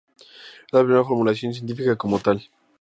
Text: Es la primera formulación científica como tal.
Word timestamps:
Es 0.65 0.73
la 0.73 0.79
primera 0.79 1.03
formulación 1.03 1.53
científica 1.53 1.95
como 1.95 2.17
tal. 2.17 2.41